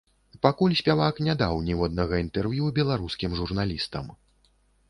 [0.45, 4.13] Пакуль спявак не даў ніводнага інтэрв'ю беларускім журналістам.